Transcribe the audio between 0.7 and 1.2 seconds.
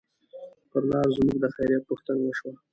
لار